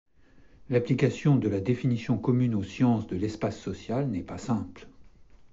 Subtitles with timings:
[0.71, 4.87] L'application de la définition commune aux sciences de l'espace social n'est pas simple.